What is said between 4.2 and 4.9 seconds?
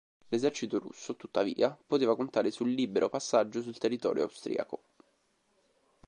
austriaco.